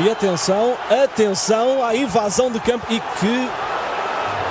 [0.00, 3.48] E atenção, atenção à invasão de campo e que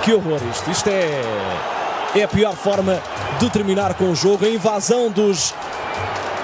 [0.04, 0.70] que horror isto.
[0.70, 1.22] Isto é
[2.16, 3.02] é a pior forma
[3.40, 5.54] de terminar com o jogo, a invasão dos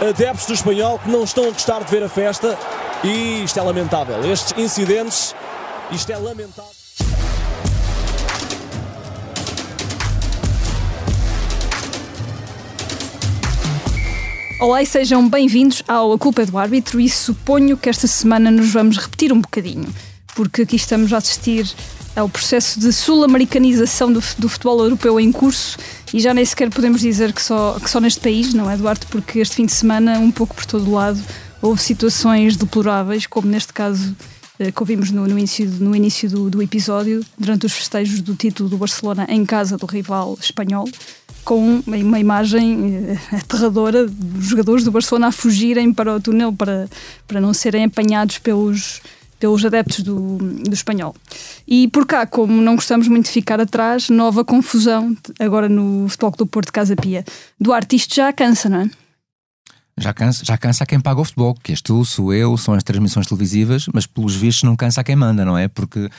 [0.01, 2.57] adeptos do espanhol que não estão a gostar de ver a festa
[3.03, 4.23] e isto é lamentável.
[4.31, 5.35] Estes incidentes,
[5.91, 6.86] isto é lamentável.
[14.59, 18.49] Olá e sejam bem-vindos ao A Culpa é do Árbitro e suponho que esta semana
[18.49, 19.87] nos vamos repetir um bocadinho,
[20.35, 21.71] porque aqui estamos a assistir
[22.15, 25.77] ao processo de sul-americanização do, do, futebol europeu em curso
[26.11, 29.05] e já nem sequer podemos dizer que só, que só neste país, não é, Duarte?
[29.05, 31.21] Porque este fim de semana, um pouco por todo o lado,
[31.61, 34.15] houve situações deploráveis, como neste caso
[34.57, 38.33] eh, que ouvimos no, no início, no início do, do, episódio, durante os festejos do
[38.33, 40.89] título do Barcelona em casa do rival espanhol,
[41.47, 46.89] com uma imagem eh, aterradora dos jogadores do Barcelona a fugirem para o túnel para,
[47.25, 48.99] para não serem apanhados pelos,
[49.39, 51.15] pelos adeptos do, do espanhol.
[51.65, 56.31] E por cá, como não gostamos muito de ficar atrás, nova confusão agora no Futebol
[56.31, 57.23] do Porto de Casa Pia.
[57.57, 58.89] Duarte, isto já cansa, não é?
[59.97, 62.83] Já cansa, já cansa quem paga o futebol, que és tu, sou eu, são as
[62.83, 65.69] transmissões televisivas, mas pelos vistos não cansa quem manda, não é?
[65.69, 66.09] Porque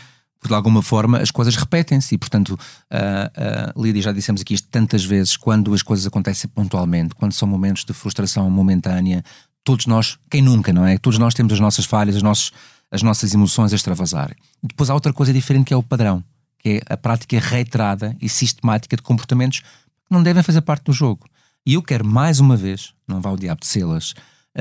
[0.47, 4.69] de alguma forma as coisas repetem-se e, portanto, uh, uh, Lídia, já dissemos aqui isto
[4.71, 9.25] tantas vezes, quando as coisas acontecem pontualmente, quando são momentos de frustração momentânea,
[9.65, 10.97] todos nós, quem nunca, não é?
[10.99, 12.53] Todos nós temos as nossas falhas, as nossas,
[12.91, 14.35] as nossas emoções a extravasar.
[14.63, 16.23] E depois há outra coisa diferente que é o padrão,
[16.59, 20.93] que é a prática reiterada e sistemática de comportamentos que não devem fazer parte do
[20.93, 21.27] jogo.
[21.67, 24.15] E eu quero mais uma vez, não vá o diabo de selas,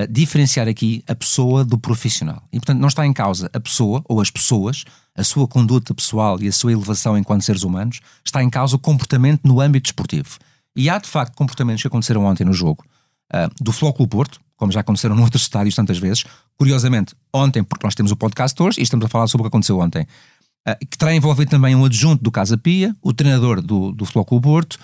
[0.10, 2.44] diferenciar aqui a pessoa do profissional.
[2.54, 4.84] E portanto não está em causa a pessoa ou as pessoas
[5.18, 8.80] a sua conduta pessoal e a sua elevação enquanto seres humanos, está em causa o
[8.80, 10.38] comportamento no âmbito desportivo.
[10.76, 12.86] E há de facto comportamentos que aconteceram ontem no jogo
[13.34, 16.24] uh, do Flóculo Porto, como já aconteceram noutros estádios tantas vezes.
[16.56, 19.56] Curiosamente, ontem, porque nós temos o podcast hoje e estamos a falar sobre o que
[19.56, 20.04] aconteceu ontem,
[20.68, 24.40] uh, que terá envolvido também um adjunto do Casa Pia, o treinador do, do Flóculo
[24.40, 24.78] Porto,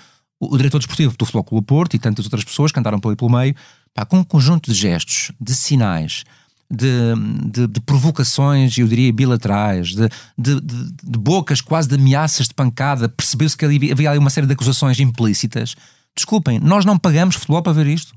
[0.51, 3.55] o, diretor desportivo do Flóculo Porto e tantas outras pessoas que andaram pelo meio,
[3.93, 6.23] pá, com um conjunto de gestos, de sinais,
[6.69, 7.13] de,
[7.51, 13.07] de, de, provocações, eu diria, bilaterais, de, de, de, bocas quase de ameaças de pancada,
[13.07, 15.75] percebeu-se que ali, havia ali uma série de acusações implícitas.
[16.15, 18.15] Desculpem, nós não pagamos futebol para ver isto.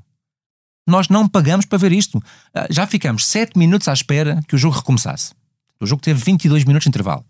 [0.87, 2.23] Nós não pagamos para ver isto.
[2.53, 5.33] Ah, já ficamos 7 minutos à espera que o jogo recomeçasse.
[5.79, 7.25] O jogo teve 22 minutos de intervalo.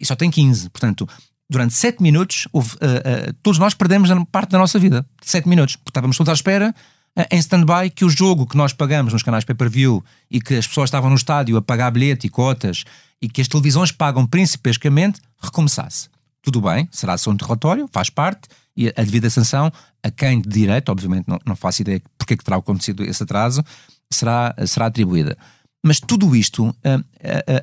[0.00, 0.68] E só tem 15.
[0.70, 1.08] Portanto,
[1.50, 5.04] durante 7 minutos, houve, uh, uh, todos nós perdemos parte da nossa vida.
[5.20, 5.74] 7 minutos.
[5.74, 6.72] Porque estávamos todos à espera
[7.16, 10.66] eh, em stand-by que o jogo que nós pagamos nos canais pay-per-view e que as
[10.68, 12.84] pessoas estavam no estádio a pagar bilhete e cotas
[13.20, 16.08] e que as televisões pagam principescamente recomeçasse.
[16.40, 19.72] Tudo bem, será assunto de relatório, faz parte, e a devida sanção
[20.02, 23.22] a quem de direito, obviamente não, não faço ideia porque é que terá acontecido esse
[23.24, 23.62] atraso,
[24.10, 25.36] será, será atribuída.
[25.82, 27.04] Mas tudo isto uh, uh,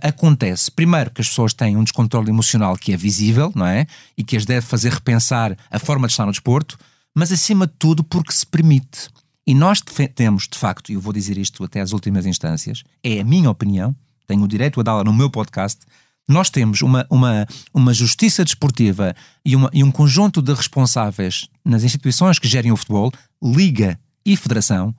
[0.02, 3.86] acontece, primeiro, que as pessoas têm um descontrole emocional que é visível, não é?
[4.18, 6.78] E que as deve fazer repensar a forma de estar no desporto,
[7.16, 9.10] mas acima de tudo porque se permite.
[9.46, 9.82] E nós
[10.14, 13.50] temos, de facto, e eu vou dizer isto até às últimas instâncias, é a minha
[13.50, 13.96] opinião,
[14.28, 15.86] tenho o direito a dá-la no meu podcast,
[16.28, 21.84] nós temos uma, uma, uma justiça desportiva e, uma, e um conjunto de responsáveis nas
[21.84, 23.12] instituições que gerem o futebol,
[23.42, 24.94] Liga e Federação,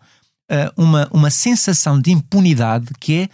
[0.51, 3.29] uh, uma, uma sensação de impunidade que é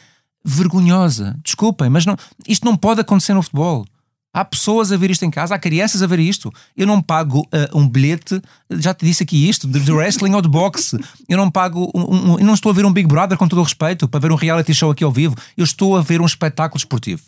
[0.44, 1.36] vergonhosa.
[1.42, 2.16] Desculpem, mas não,
[2.46, 3.86] isto não pode acontecer no futebol.
[4.32, 6.52] Há pessoas a ver isto em casa, há crianças a ver isto.
[6.76, 10.42] Eu não pago uh, um bilhete, já te disse aqui isto, de, de wrestling ou
[10.42, 10.98] de boxe.
[11.28, 13.60] Eu não pago, um, um, eu não estou a ver um Big Brother com todo
[13.60, 15.36] o respeito, para ver um reality show aqui ao vivo.
[15.56, 17.22] Eu estou a ver um espetáculo esportivo.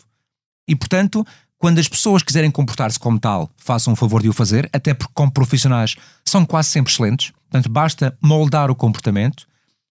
[0.67, 1.25] E portanto,
[1.57, 5.13] quando as pessoas quiserem comportar-se como tal, façam o favor de o fazer, até porque
[5.13, 5.95] como profissionais
[6.25, 7.31] são quase sempre excelentes.
[7.49, 9.47] Portanto, basta moldar o comportamento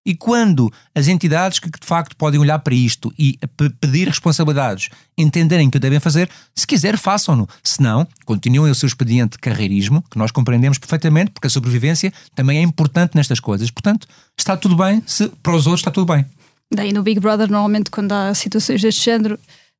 [0.06, 3.37] e quando as entidades que de facto podem olhar para isto e
[3.81, 7.49] pedir responsabilidades entenderem que o devem fazer, se quiser, façam-no.
[7.62, 12.12] Se não, continuem o seu expediente de carreirismo, que nós compreendemos perfeitamente, porque a sobrevivência
[12.37, 13.69] também é importante nestas coisas.
[13.69, 14.06] Portanto,
[14.39, 16.25] está tudo bem, se para os outros está tudo bem.
[16.73, 19.38] Daí no Big Brother, normalmente, quando há situações deste género,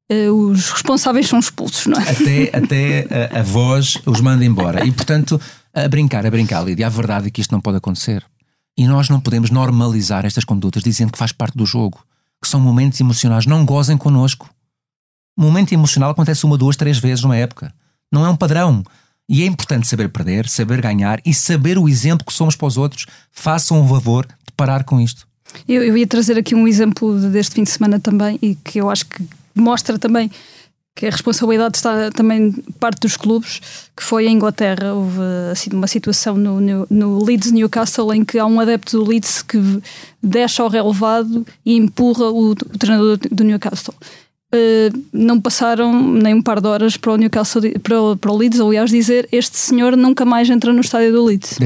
[0.08, 2.08] Uh, os responsáveis são expulsos, não é?
[2.08, 4.87] Até, até a, a voz os manda embora.
[4.87, 5.40] E portanto,
[5.75, 8.25] a brincar, a brincar, Lídia, a verdade é que isto não pode acontecer.
[8.76, 12.05] E nós não podemos normalizar estas condutas dizendo que faz parte do jogo,
[12.43, 13.46] que são momentos emocionais.
[13.46, 14.49] Não gozem connosco.
[15.37, 17.73] momento emocional acontece uma, duas, três vezes numa época.
[18.12, 18.84] Não é um padrão.
[19.28, 22.76] E é importante saber perder, saber ganhar e saber o exemplo que somos para os
[22.76, 23.06] outros.
[23.32, 25.26] Façam o favor de parar com isto.
[25.67, 28.90] Eu, eu ia trazer aqui um exemplo deste fim de semana também e que eu
[28.90, 30.31] acho que mostra também
[30.96, 33.60] que a responsabilidade está também parte dos clubes,
[33.94, 34.94] que foi em Inglaterra.
[34.94, 35.20] Houve
[35.52, 39.43] assim, uma situação no, no, no, Leeds Newcastle em que há um adepto do Leeds
[39.43, 39.58] que
[40.22, 43.94] deixa ao relevado e empurra o, o treinador do Newcastle.
[44.54, 48.60] Uh, não passaram nem um par de horas para o Newcastle, para, para o Leeds,
[48.60, 51.58] aliás, dizer este senhor nunca mais entra no estádio do Leeds.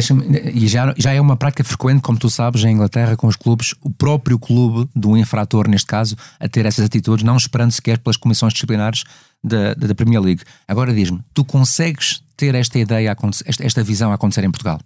[0.55, 3.75] E já, já é uma prática frequente, como tu sabes, em Inglaterra, com os clubes,
[3.83, 8.17] o próprio clube do infrator, neste caso, a ter essas atitudes, não esperando sequer pelas
[8.17, 9.05] comissões disciplinares
[9.45, 10.43] da, da Premier League.
[10.67, 13.15] Agora diz-me, tu consegues ter esta ideia,
[13.59, 14.81] esta visão a acontecer em Portugal?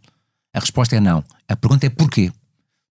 [0.53, 1.23] A resposta é não.
[1.49, 2.33] A pergunta é porquê?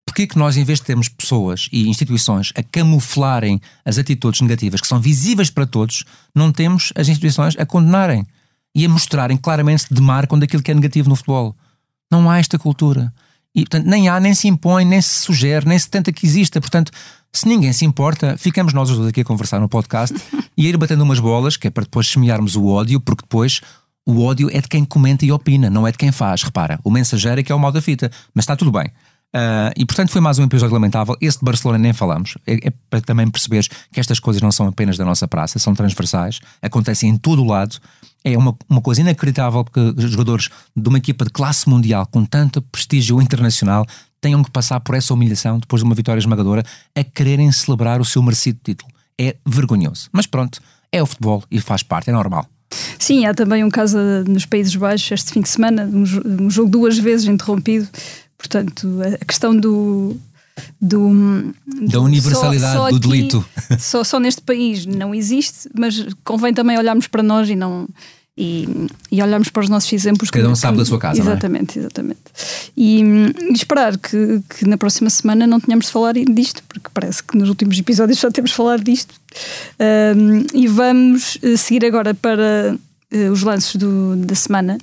[0.05, 4.81] Porquê que nós, em vez de termos pessoas e instituições a camuflarem as atitudes negativas
[4.81, 6.03] que são visíveis para todos,
[6.35, 8.25] não temos as instituições a condenarem
[8.75, 11.55] e a mostrarem claramente se demarcam daquilo que é negativo no futebol?
[12.11, 13.13] Não há esta cultura.
[13.55, 16.59] E, portanto, nem há, nem se impõe, nem se sugere, nem se tenta que exista.
[16.59, 16.91] Portanto,
[17.31, 20.15] se ninguém se importa, ficamos nós os dois aqui a conversar no podcast
[20.57, 23.61] e a ir batendo umas bolas, que é para depois semearmos o ódio, porque depois
[24.05, 26.41] o ódio é de quem comenta e opina, não é de quem faz.
[26.41, 28.91] Repara, o mensageiro é que é o mal da fita, mas está tudo bem.
[29.35, 31.17] Uh, e portanto foi mais um episódio lamentável.
[31.19, 32.37] Este de Barcelona nem falamos.
[32.45, 35.73] É, é, para também perceberes que estas coisas não são apenas da nossa praça, são
[35.73, 37.77] transversais, acontecem em todo o lado.
[38.23, 42.61] É uma, uma coisa inacreditável porque jogadores de uma equipa de classe mundial com tanto
[42.61, 43.85] prestígio internacional
[44.21, 46.63] tenham que passar por essa humilhação depois de uma vitória esmagadora
[46.95, 48.89] a quererem celebrar o seu merecido título.
[49.19, 50.09] É vergonhoso.
[50.13, 52.47] Mas pronto, é o futebol e faz parte, é normal.
[52.97, 53.97] Sim, há também um caso
[54.27, 57.87] nos Países Baixos este fim de semana, um, jogo duas vezes interrompido
[58.43, 60.17] Portanto, a questão do.
[60.81, 61.53] do
[61.89, 63.45] da universalidade só, só do aqui, delito.
[63.79, 67.87] Só, só neste país não existe, mas convém também olharmos para nós e não.
[68.35, 68.67] E,
[69.11, 70.31] e olharmos para os nossos exemplos.
[70.31, 71.19] Cada um sabe da sua casa.
[71.19, 71.21] É?
[71.21, 71.81] Exatamente, é?
[71.81, 72.19] exatamente.
[72.75, 73.01] E,
[73.49, 77.37] e, esperar que, que na próxima semana não tenhamos de falar disto, porque parece que
[77.37, 79.13] nos últimos episódios só temos de falar disto.
[79.79, 84.79] Um, e vamos eh, seguir agora para uh, os lances do, da semana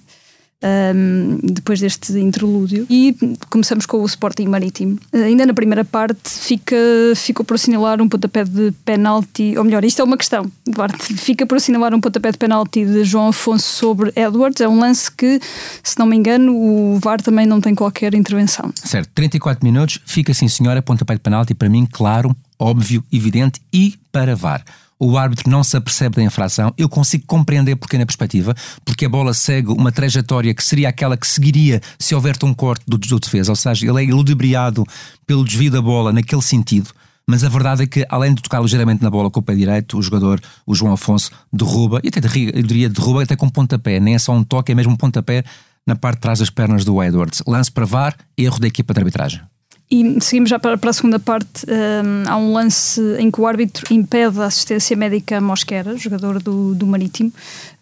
[0.63, 2.87] um, depois deste interlúdio.
[2.91, 3.17] E
[3.49, 4.99] começamos com o Sporting Marítimo.
[5.13, 6.77] Uh, ainda na primeira parte fica,
[7.17, 11.47] ficou por assinalar um pontapé de penalti, ou melhor, isto é uma questão, Duarte, fica
[11.47, 14.61] por assinalar um pontapé de penalti de João Afonso sobre Edwards.
[14.61, 15.41] É um lance que,
[15.83, 18.73] se não me engano, o VAR também não tem qualquer intervenção.
[18.75, 23.95] Certo, 34 minutos, fica sim senhora, pontapé de penalti para mim, claro, óbvio, evidente e
[24.13, 24.65] para VAR
[25.01, 28.55] o árbitro não se apercebe da infração, eu consigo compreender porque na perspectiva,
[28.85, 32.85] porque a bola segue uma trajetória que seria aquela que seguiria se houver um corte
[32.87, 34.85] do, do defesa, ou seja, ele é ludibriado
[35.27, 36.91] pelo desvio da bola naquele sentido.
[37.27, 39.97] Mas a verdade é que, além de tocar ligeiramente na bola com o pé direito,
[39.97, 44.15] o jogador, o João Afonso, derruba, e até eu diria derruba até com pontapé, nem
[44.15, 45.45] é só um toque, é mesmo um pontapé
[45.87, 47.43] na parte de trás das pernas do Edwards.
[47.47, 49.41] Lance para VAR, erro da equipa de arbitragem.
[49.91, 51.67] E seguimos já para, para a segunda parte.
[51.67, 56.41] Um, há um lance em que o árbitro impede a assistência médica a Mosquera, jogador
[56.41, 57.33] do, do Marítimo,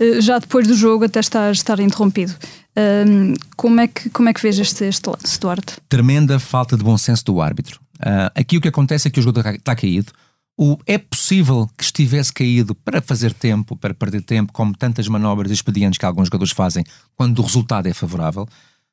[0.01, 2.35] uh, já depois do jogo até estar, estar interrompido.
[3.07, 5.75] Um, como, é que, como é que vês este, este lance, Duarte?
[5.89, 7.79] Tremenda falta de bom senso do árbitro.
[7.97, 10.13] Uh, aqui o que acontece é que o jogador está caído.
[10.57, 15.53] O, é possível que estivesse caído para fazer tempo, para perder tempo, como tantas manobras
[15.53, 16.85] expedientes que alguns jogadores fazem
[17.15, 18.49] quando o resultado é favorável,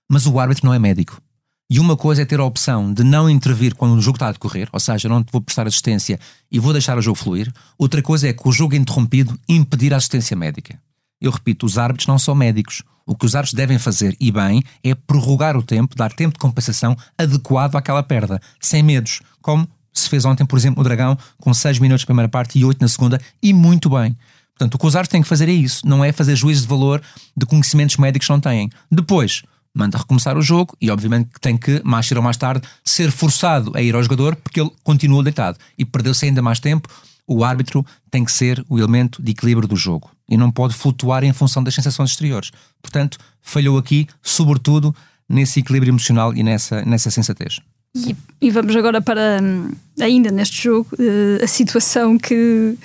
[0.09, 1.19] mas o árbitro não é médico.
[1.67, 4.31] E uma coisa é ter a opção de não intervir quando o jogo está a
[4.31, 6.19] decorrer, ou seja, não te vou prestar assistência
[6.51, 7.51] e vou deixar o jogo fluir.
[7.75, 10.79] Outra coisa é que o jogo interrompido impedir a assistência médica.
[11.19, 12.83] Eu repito, os árbitros não são médicos.
[13.03, 16.39] O que os árbitros devem fazer, e bem, é prorrogar o tempo, dar tempo de
[16.39, 21.53] compensação adequado àquela perda, sem medos, como se fez ontem, por exemplo, o Dragão, com
[21.53, 24.15] 6 minutos na primeira parte e 8 na segunda, e muito bem.
[24.57, 26.67] Portanto, o que os árbitros têm que fazer é isso, não é fazer juízo de
[26.67, 27.01] valor
[27.36, 28.69] de conhecimentos médicos que não têm.
[28.91, 29.43] Depois,
[29.75, 33.72] manda recomeçar o jogo e, obviamente, tem que, mais cedo ou mais tarde, ser forçado
[33.75, 36.88] a ir ao jogador porque ele continua deitado e perdeu-se ainda mais tempo.
[37.27, 41.24] O árbitro tem que ser o elemento de equilíbrio do jogo e não pode flutuar
[41.24, 42.51] em função das sensações exteriores.
[42.82, 44.96] Portanto, falhou aqui, sobretudo,
[45.27, 47.60] nesse equilíbrio emocional e nessa, nessa sensatez.
[47.96, 52.77] E, e vamos agora para, hum, ainda neste jogo, eh, a situação que,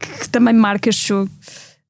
[0.00, 1.30] que também marca este jogo.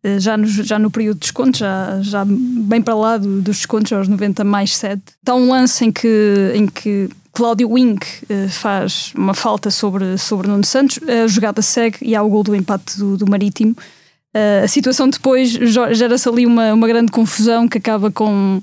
[0.02, 3.57] Eh, já no, já no período de desconto, já, já bem para lá do, dos
[3.57, 5.02] descontos, aos 90 mais 7.
[5.19, 10.49] Está um lance em que, em que Cláudio Wink uh, faz uma falta sobre, sobre
[10.49, 13.73] Nuno Santos, a jogada segue e há o gol do empate do, do Marítimo.
[14.35, 18.62] Uh, a situação depois gera-se ali uma, uma grande confusão que acaba com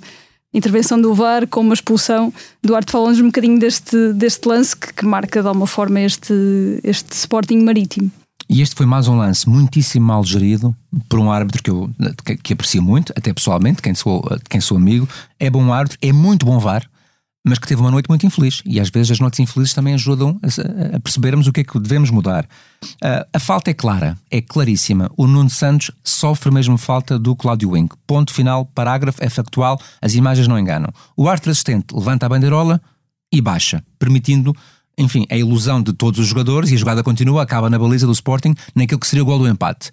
[0.53, 2.33] intervenção do VAR, com uma expulsão.
[2.63, 6.33] Duarte, fala-nos um bocadinho deste, deste lance que, que marca de alguma forma este,
[6.81, 8.09] este Sporting Marítimo.
[8.47, 10.75] E este foi mais um lance muitíssimo mal gerido
[11.09, 11.89] por um árbitro que eu
[12.23, 15.07] que, que aprecio muito, até pessoalmente, quem sou, quem sou amigo.
[15.39, 16.87] É bom árbitro, é muito bom VAR.
[17.47, 18.63] mas que teve uma noite muito infeliz.
[18.65, 21.79] E às vezes as noites infelizes também ajudam a, a percebermos o que é que
[21.79, 22.45] devemos mudar.
[22.83, 25.11] Uh, a falta é clara, é claríssima.
[25.15, 27.89] O Nuno Santos sofre mesmo falta do Cláudio Wing.
[28.07, 30.91] Ponto final, parágrafo, é factual, as imagens não enganam.
[31.15, 32.81] O árbitro assistente levanta a bandeirola
[33.31, 34.55] e baixa, permitindo
[34.97, 38.11] enfim, a ilusão de todos os jogadores e a jogada continua, acaba na baliza do
[38.11, 39.91] Sporting, naquilo que seria o gol do empate.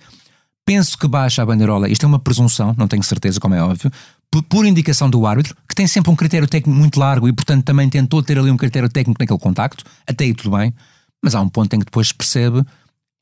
[0.65, 3.91] Penso que baixa a bandeirola, isto é uma presunção, não tenho certeza, como é óbvio,
[4.31, 7.65] por, por, indicação do árbitro, que tem sempre um critério técnico muito largo e, portanto,
[7.65, 10.73] também tentou ter ali um critério técnico naquele contacto, até aí tudo bem,
[11.23, 12.65] mas há um ponto em que depois percebe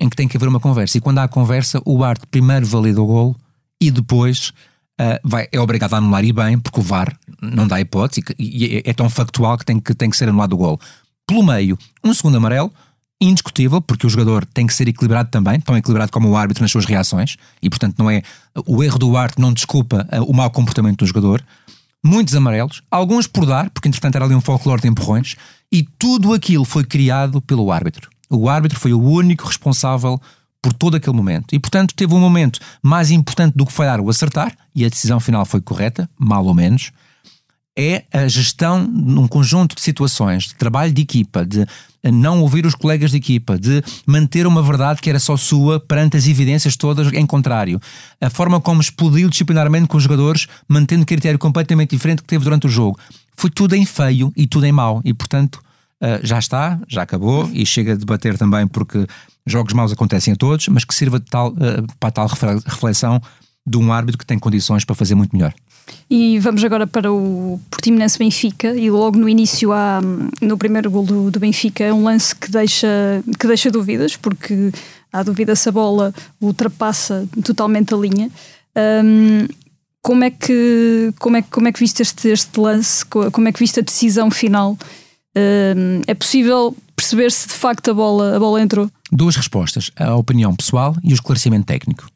[0.00, 0.96] em que tem que haver uma conversa.
[0.96, 3.36] E quando há conversa, o árbitro primeiro valida o golo
[3.80, 4.52] e depois
[5.00, 8.64] uh, vai, é obrigado a anular e bem, porque o VAR não dá hipótese e,
[8.64, 10.80] e é, é, tão factual que tem que, tem que ser anulado o golo.
[11.30, 12.72] Pelo meio, um segundo amarelo,
[13.20, 16.72] indiscutível, porque o jogador tem que ser equilibrado também, tão equilibrado como o árbitro nas
[16.72, 18.22] suas reações, e portanto não é
[18.66, 21.40] o erro do árbitro não desculpa uh, o mau comportamento do jogador.
[22.04, 25.36] Muitos amarelos, alguns por dar, porque entretanto era ali um folclore de empurrões,
[25.70, 28.10] e tudo aquilo foi criado pelo árbitro.
[28.28, 30.20] O árbitro foi o único responsável
[30.60, 31.54] por todo aquele momento.
[31.54, 35.20] E, portanto, teve um momento mais importante do que falhar o acertar, e a decisão
[35.20, 36.90] final foi correta, mal ou menos,
[37.78, 41.66] é a gestão num conjunto de situações, de trabalho de equipa, de
[42.04, 46.16] não ouvir os colegas de equipa, de manter uma verdade que era só sua perante
[46.16, 47.80] as evidências todas em contrário.
[48.20, 52.66] A forma como explodiu disciplinarmente com os jogadores, mantendo critério completamente diferente que teve durante
[52.66, 52.98] o jogo.
[53.36, 55.00] Foi tudo em feio e tudo em mau.
[55.04, 55.62] E, portanto,
[56.02, 59.06] Uh, já está, já acabou e chega a debater também porque
[59.46, 63.20] jogos maus acontecem a todos, mas que sirva tal, uh, para tal reflexão
[63.66, 65.52] de um árbitro que tem condições para fazer muito melhor.
[66.08, 70.00] E vamos agora para o Portimonense Benfica e logo no início há,
[70.40, 74.72] no primeiro gol do, do Benfica é um lance que deixa, que deixa dúvidas porque
[75.12, 78.30] há dúvida se a bola ultrapassa totalmente a linha.
[79.04, 79.46] Um,
[80.02, 83.04] como é que como é, como é que viste este, este lance?
[83.04, 84.76] Como é que viste a decisão final?
[85.36, 88.90] Um, é possível perceber se de facto a bola, a bola entrou?
[89.12, 92.06] Duas respostas: a opinião pessoal e o esclarecimento técnico.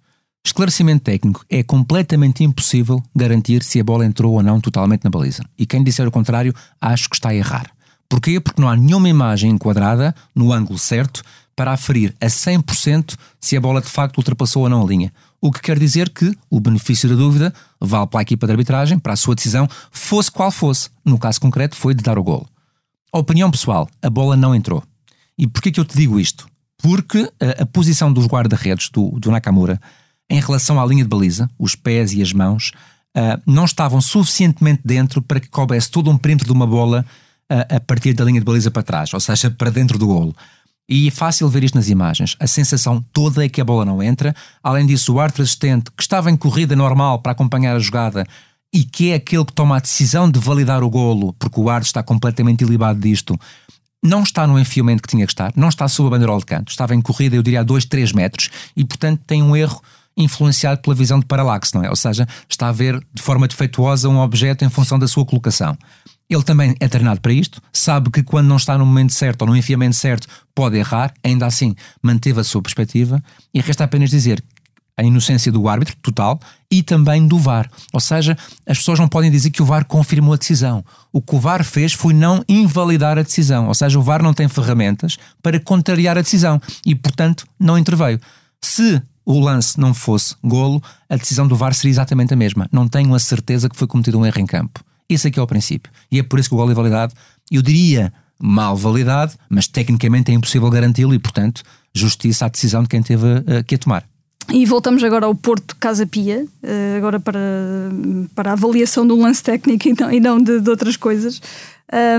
[0.46, 5.42] Esclarecimento técnico é completamente impossível garantir se a bola entrou ou não totalmente na baliza.
[5.58, 7.70] E quem disser o contrário, acho que está a errar.
[8.10, 8.38] Porquê?
[8.38, 11.22] Porque não há nenhuma imagem enquadrada no ângulo certo
[11.56, 15.12] para aferir a 100% se a bola de facto ultrapassou ou não a linha.
[15.40, 18.98] O que quer dizer que o benefício da dúvida vale para a equipa de arbitragem,
[18.98, 20.90] para a sua decisão, fosse qual fosse.
[21.04, 22.46] No caso concreto, foi de dar o golo.
[23.10, 24.82] Opinião pessoal, a bola não entrou.
[25.38, 26.46] E porquê que eu te digo isto?
[26.78, 29.80] Porque a, a posição dos guarda-redes do, do Nakamura
[30.28, 32.72] em relação à linha de baliza, os pés e as mãos,
[33.16, 37.04] uh, não estavam suficientemente dentro para que coubesse todo um perímetro de uma bola
[37.50, 40.34] uh, a partir da linha de baliza para trás, ou seja, para dentro do golo.
[40.88, 42.36] E é fácil ver isto nas imagens.
[42.38, 44.34] A sensação toda é que a bola não entra.
[44.62, 48.26] Além disso, o árbitro assistente, que estava em corrida normal para acompanhar a jogada
[48.70, 51.86] e que é aquele que toma a decisão de validar o golo, porque o árbitro
[51.86, 53.38] está completamente ilibado disto,
[54.02, 56.70] não está no enfiamento que tinha que estar, não está sob a bandeirola de canto,
[56.70, 59.80] estava em corrida, eu diria, a 2, 3 metros, e portanto tem um erro
[60.16, 61.90] influenciado pela visão de paralaxe, não é?
[61.90, 65.76] Ou seja, está a ver de forma defeituosa um objeto em função da sua colocação.
[66.28, 69.49] Ele também é treinado para isto, sabe que quando não está no momento certo ou
[69.49, 74.42] no enfiamento certo pode errar, ainda assim manteve a sua perspectiva e resta apenas dizer
[74.97, 76.40] a inocência do árbitro total
[76.71, 77.68] e também do VAR.
[77.92, 80.85] Ou seja, as pessoas não podem dizer que o VAR confirmou a decisão.
[81.12, 83.66] O que o VAR fez foi não invalidar a decisão.
[83.66, 88.21] Ou seja, o VAR não tem ferramentas para contrariar a decisão e, portanto, não interveio.
[88.62, 92.68] Se o lance não fosse golo, a decisão do VAR seria exatamente a mesma.
[92.70, 94.80] Não tenho a certeza que foi cometido um erro em campo.
[95.08, 95.90] Esse aqui é o princípio.
[96.10, 97.14] E é por isso que o golo é validado.
[97.50, 101.62] Eu diria mal validado, mas tecnicamente é impossível garanti-lo e, portanto,
[101.94, 104.04] justiça à decisão de quem teve uh, que a tomar.
[104.52, 107.40] E voltamos agora ao Porto Casa Pia, uh, agora para,
[108.34, 111.40] para a avaliação do lance técnico e não, e não de, de outras coisas.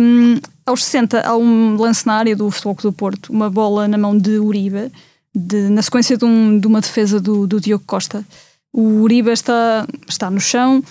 [0.01, 3.97] Um, aos 60 há um lance na área do Futebol do Porto, uma bola na
[3.97, 4.91] mão de Uribe
[5.36, 8.25] de, na sequência de, um, de, uma defesa do, do Diogo Costa.
[8.74, 10.84] O Uribe está, está no chão,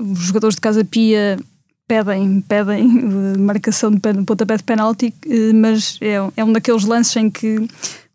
[0.00, 1.38] os jogadores de Casa Pia
[1.86, 2.88] pedem, pedem
[3.38, 7.68] marcação de pontapé de penalti, eh, mas é, é um daqueles lances em que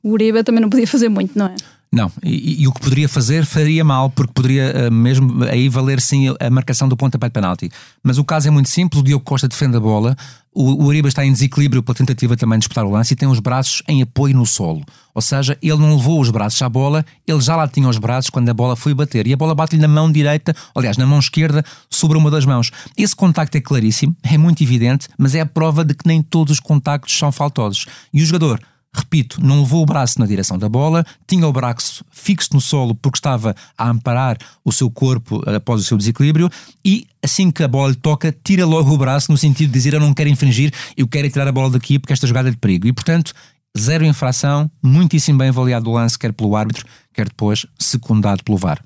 [0.04, 1.56] o Uribe também não podia fazer muito, não é?
[1.92, 6.02] Não, e, e, o que poderia fazer faria mal, porque poderia uh, mesmo aí valer
[6.02, 7.72] sim a marcação do pontapé de penalti.
[8.04, 10.16] Mas o caso é muito simples: o Diogo Costa defende a bola,
[10.58, 13.30] o, o Uribe está em desequilíbrio pela tentativa também de disputar o lance e tem
[13.30, 14.84] os braços em apoio no solo.
[15.14, 18.32] Ou seja, ele não levou os braços à bola, ele já lá tinha os braços
[18.32, 19.28] quando a bola foi bater.
[19.28, 22.72] E a bola bate-lhe na mão direita, aliás, na mão esquerda, sobre uma das mãos.
[22.98, 26.54] Esse contacto é claríssimo, é muito evidente, mas é a prova de que nem todos
[26.54, 27.86] os contactos são faltosos.
[28.12, 28.60] E o jogador
[28.98, 32.96] Repito, não levou o braço na direção da bola, tinha o braço fixo no solo
[32.96, 36.50] porque estava a amparar o seu corpo eh, após o seu desequilíbrio
[36.84, 39.94] e assim que a bola lhe toca, tira logo o braço no sentido de dizer
[39.94, 42.58] eu não quero infringir, eu quero tirar a bola daqui porque esta jogada é de
[42.58, 42.88] perigo.
[42.88, 43.34] E portanto,
[43.78, 48.84] zero infração, muitíssimo bem avaliado o lance, quer pelo árbitro, quer depois secundado pelo VAR.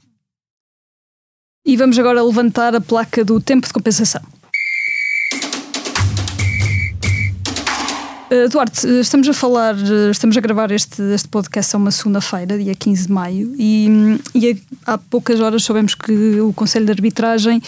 [1.66, 4.22] E vamos agora levantar a placa do tempo de compensação.
[8.32, 11.92] Uh, Duarte, uh, estamos a falar, uh, estamos a gravar este, este podcast a uma
[11.92, 13.90] segunda-feira, dia 15 de maio, e,
[14.34, 17.62] e, há poucas horas soubemos que o Conselho de Arbitragem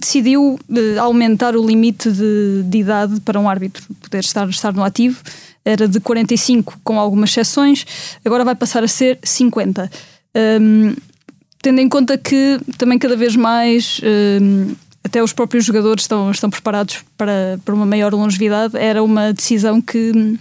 [0.00, 0.58] decidiu
[0.98, 5.20] aumentar o limite de, de, idade para um árbitro poder estar, estar no ativo.
[5.62, 7.84] Era de 45, com algumas exceções,
[8.24, 9.90] agora vai passar a ser 50.
[10.34, 10.94] Um,
[11.60, 14.74] tendo em conta que também cada vez mais um,
[15.04, 19.80] até os próprios jogadores estão, estão preparados para, para uma maior longevidade, era uma decisão
[19.80, 20.38] que,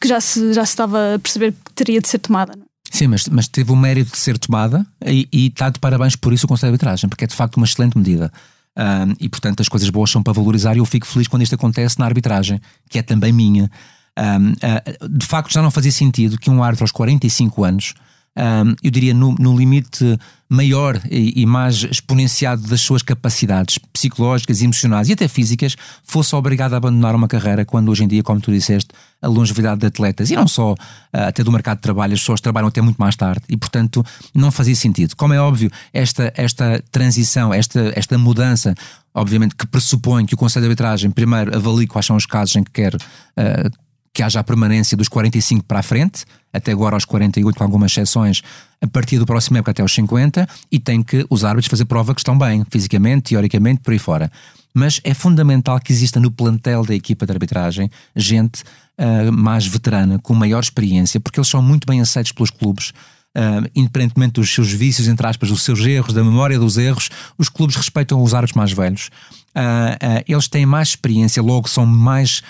[0.00, 2.52] que já, se, já se estava a perceber que teria de ser tomada.
[2.52, 2.72] É?
[2.96, 6.32] Sim, mas, mas teve o mérito de ser tomada e, e está de parabéns por
[6.32, 8.32] isso o Conselho de Arbitragem, porque é de facto uma excelente medida.
[8.78, 11.54] Um, e portanto as coisas boas são para valorizar e eu fico feliz quando isto
[11.54, 13.70] acontece na arbitragem, que é também minha.
[14.18, 17.94] Um, uh, de facto já não fazia sentido que um árbitro aos 45 anos
[18.36, 24.60] um, eu diria, no, no limite maior e, e, mais exponenciado das suas capacidades psicológicas,
[24.60, 28.40] emocionais e até físicas, fosse obrigado a abandonar uma carreira quando hoje em dia, como
[28.40, 28.88] tu disseste,
[29.20, 30.76] a longevidade de atletas, e não só uh,
[31.12, 34.50] até do mercado de trabalho, as pessoas trabalham até muito mais tarde e, portanto, não
[34.50, 35.16] fazia sentido.
[35.16, 38.74] Como é óbvio, esta, esta transição, esta, esta mudança,
[39.14, 42.64] obviamente que pressupõe que o Conselho de Arbitragem primeiro avalie quais são os casos em
[42.64, 47.04] que quer uh, que haja a permanência dos 45 para a frente, até agora aos
[47.04, 48.42] 48, com algumas exceções,
[48.80, 52.14] a partir do próximo época até aos 50, e tem que os árbitros fazer prova
[52.14, 54.30] que estão bem, fisicamente, teoricamente, por aí fora.
[54.74, 58.62] Mas é fundamental que exista no plantel da equipa de arbitragem gente
[58.98, 62.92] uh, mais veterana, com maior experiência, porque eles são muito bem aceitos pelos clubes.
[63.34, 67.48] Uh, independentemente dos seus vícios, entre aspas, dos seus erros, da memória dos erros, os
[67.48, 69.08] clubes respeitam os árbitros mais velhos.
[69.56, 72.42] Uh, uh, eles têm mais experiência, logo são mais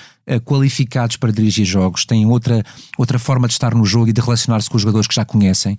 [0.44, 2.62] qualificados para dirigir jogos, têm outra,
[2.96, 5.78] outra forma de estar no jogo e de relacionar-se com os jogadores que já conhecem.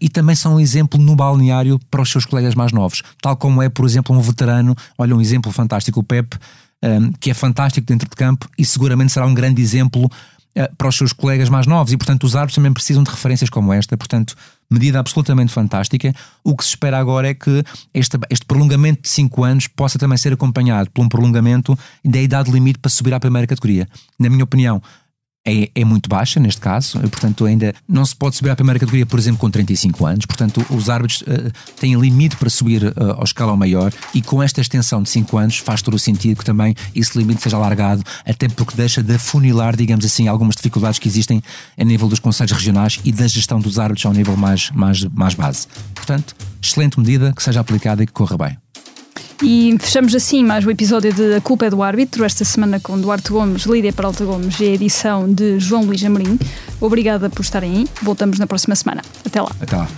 [0.00, 3.62] e também são um exemplo no balneário para os seus colegas mais novos, tal como
[3.62, 4.76] é, por exemplo, um veterano.
[4.98, 6.36] Olha, um exemplo fantástico, o Pep,
[6.82, 10.10] um, que é fantástico dentro de campo e seguramente será um grande exemplo
[10.76, 11.92] para os seus colegas mais novos.
[11.92, 13.96] E, portanto, os árbitros também precisam de referências como esta.
[13.96, 14.34] Portanto,
[14.70, 16.14] medida absolutamente fantástica.
[16.44, 20.16] O que se espera agora é que este, este prolongamento de 5 anos possa também
[20.16, 23.88] ser acompanhado por um prolongamento da idade limite para subir à primeira categoria.
[24.18, 24.80] Na minha opinião,
[25.46, 29.06] é, é, muito baixa neste caso, portanto ainda não se pode subir à primeira categoria,
[29.06, 33.24] por exemplo, com 35 anos, portanto os árbitros uh, têm limite para subir uh, ao
[33.24, 36.74] escalão maior e com esta extensão de 5 anos faz todo o sentido que também
[36.94, 41.42] esse limite seja alargado, até porque deixa de afunilar, digamos assim, algumas dificuldades que existem
[41.78, 45.34] a nível dos conselhos regionais e da gestão dos árbitros ao nível mais, mais, mais
[45.34, 45.66] base.
[45.94, 48.59] Portanto, excelente medida, que seja aplicada e que corra bem.
[49.42, 53.00] E fechamos assim mais o episódio de A Culpa é do Árbitro, esta semana com
[53.00, 56.38] Duarte Gomes, Lídia Peralta Gomes e a edição de João Luís Amorim.
[56.80, 57.88] Obrigada por estarem aí.
[58.02, 59.02] Voltamos na próxima semana.
[59.24, 59.50] Até lá.
[59.60, 59.88] Até lá.